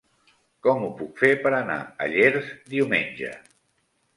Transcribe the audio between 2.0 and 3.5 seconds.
Llers diumenge?